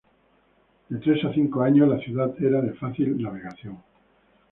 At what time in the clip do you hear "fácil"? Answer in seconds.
2.73-3.21